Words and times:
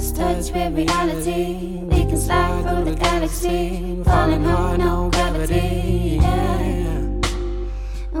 Touch 0.00 0.50
with 0.52 0.74
reality. 0.74 1.80
We 1.84 2.00
can 2.04 2.16
slide 2.16 2.62
through 2.64 2.84
the 2.90 2.94
galaxy, 2.98 4.02
falling 4.04 4.44
hard, 4.44 4.80
no 4.80 5.10
gravity. 5.10 6.18
Yeah. 6.20 7.00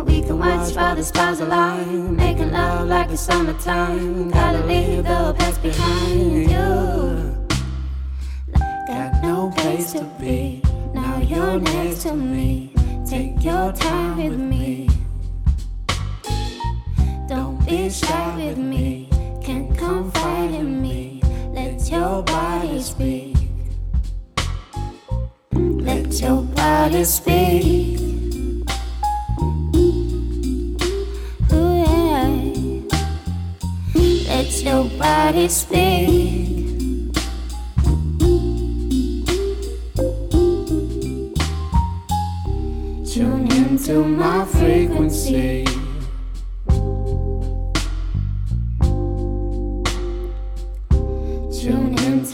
We 0.02 0.22
can 0.22 0.38
watch 0.38 0.74
while 0.74 0.94
the 0.94 1.02
stars 1.02 1.40
align, 1.40 2.16
making 2.16 2.52
love 2.52 2.88
like 2.88 3.10
it's 3.10 3.22
summertime. 3.22 4.30
Gotta 4.30 4.64
leave 4.66 5.04
the 5.04 5.34
past 5.38 5.62
behind 5.62 6.50
you. 6.50 7.46
Got 8.86 9.22
no 9.22 9.50
place 9.56 9.92
to 9.92 10.04
be. 10.20 10.62
Now 10.94 11.18
you're 11.18 11.60
next 11.60 12.02
to 12.02 12.14
me. 12.14 12.72
Take 13.06 13.42
your 13.42 13.72
time 13.72 14.16
with 14.18 14.38
me. 14.38 14.88
Don't 17.26 17.58
be 17.66 17.90
shy 17.90 18.36
with 18.36 18.58
me. 18.58 18.89
Your 22.10 22.22
body 22.24 22.80
speak. 22.80 23.36
Let 25.52 26.20
your 26.20 26.42
body 26.42 27.04
speak. 27.04 28.00
Ooh, 31.52 31.84
yeah. 31.84 32.26
Let 34.28 34.50
your 34.64 34.84
body 34.98 35.48
speak. 35.48 37.14
Tune 43.10 43.52
into 43.52 44.04
my 44.04 44.44
frequency. 44.46 45.79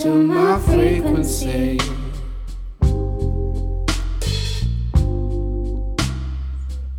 Into 0.06 0.22
my 0.22 0.60
frequency. 0.60 1.80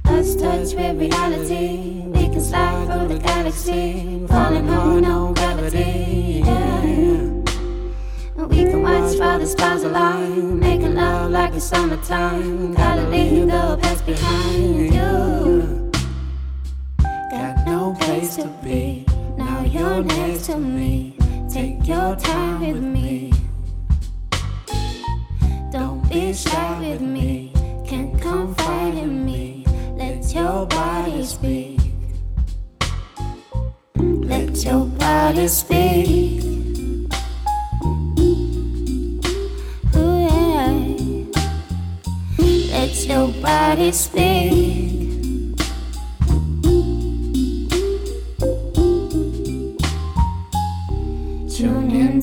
Us 0.04 0.36
touch 0.36 0.74
with 0.76 1.00
reality. 1.00 2.02
We 2.08 2.24
can 2.28 2.42
slide 2.42 2.88
through 2.88 3.08
the 3.08 3.20
galaxy, 3.24 4.26
falling 4.28 4.68
hard, 4.68 5.04
no 5.04 5.34
gravity. 5.34 6.44
Yeah. 6.44 7.22
We 8.46 8.66
can 8.66 8.82
watch 8.82 9.18
while 9.18 9.40
the 9.40 9.48
stars 9.48 9.84
align, 9.84 10.60
making 10.60 10.96
love 10.96 11.32
like 11.32 11.54
it's 11.54 11.64
summertime. 11.64 12.74
Gotta 12.74 13.08
leave 13.08 13.48
the 13.48 13.80
past 13.82 14.06
behind 14.06 14.94
you. 14.94 15.92
Got 17.32 17.66
no 17.66 17.96
place 18.02 18.36
to 18.36 18.48
be. 18.62 19.06
Now 19.38 19.64
you're 19.64 20.04
next 20.04 20.48
to 20.48 20.58
me. 20.58 21.18
Take 21.50 21.88
your 21.88 22.16
time 22.18 22.60
with 22.60 22.84
me. 22.84 23.32
Don't 25.72 26.08
be 26.10 26.34
shy 26.34 26.80
with 26.80 27.02
me. 27.02 27.54
Can't 27.86 28.22
confide 28.22 28.96
in 28.96 29.26
me. 29.26 29.66
Let 29.96 30.34
your 30.36 30.66
body 30.68 31.24
speak. 31.24 31.80
Let 33.96 34.64
your 34.66 34.86
body 34.86 35.48
speak. 35.48 36.44
Ooh, 39.96 40.20
yeah. 40.28 40.74
Let 42.72 43.06
your 43.08 43.30
body 43.42 43.92
speak. 43.94 44.97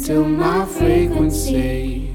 Into 0.06 0.22
my 0.22 0.66
frequency. 0.66 2.12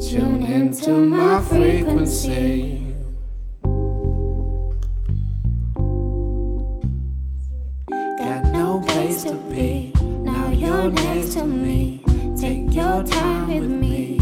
Tune 0.00 0.42
into 0.42 0.92
my 0.92 1.42
frequency. 1.42 2.94
Got 8.18 8.46
no 8.46 8.82
place 8.86 9.24
to 9.24 9.34
be. 9.50 9.92
Now 10.00 10.50
you're 10.52 10.90
next 10.90 11.34
to 11.34 11.44
me. 11.44 12.02
Take 12.40 12.74
your 12.74 13.02
time 13.02 13.48
with 13.48 13.68
me. 13.68 14.16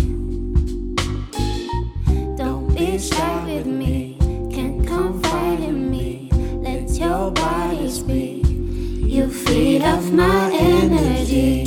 Don't 2.36 2.74
be 2.74 2.98
shy 2.98 3.44
with 3.44 3.66
me. 3.66 3.99
Off 9.90 10.10
my 10.12 10.50
energy. 10.52 11.64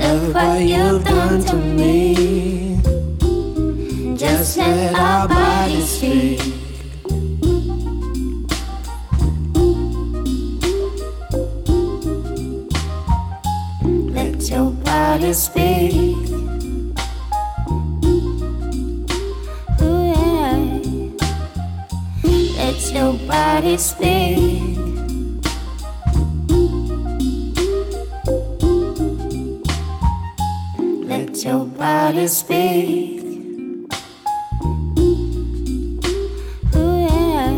Look 0.00 0.34
what 0.34 0.62
you've 0.62 1.04
done 1.04 1.40
to 1.44 1.56
me. 1.56 2.80
Just 4.16 4.56
let 4.56 4.94
our 4.94 5.28
bodies 5.28 5.88
speak. 5.90 6.40
Let 14.16 14.50
your 14.50 14.70
body 14.70 15.32
speak. 15.34 16.16
Yeah. 19.80 20.70
Let 22.58 22.92
your 22.94 23.12
body 23.28 23.76
speak. 23.76 24.95
Let 31.36 31.44
your 31.44 31.66
body 31.66 32.28
speak. 32.28 33.20
Ooh, 36.74 37.00
yeah. 37.04 37.52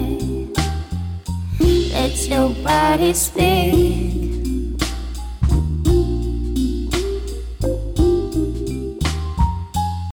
Let 1.61 2.28
your 2.28 2.50
body 2.65 3.15
speak. 3.15 4.08